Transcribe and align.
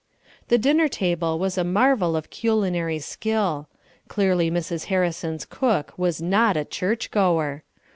The 0.47 0.57
dinner 0.57 0.87
table 0.87 1.37
was 1.37 1.59
a 1.59 1.63
marvel 1.63 2.15
of 2.15 2.31
culinary 2.31 2.97
skill. 2.97 3.69
Clearly 4.07 4.49
Mrs. 4.49 4.85
Harrison's 4.85 5.45
cook 5.45 5.93
was 5.95 6.19
not 6.19 6.57
a 6.57 6.65
church 6.65 7.11
goer. 7.11 7.61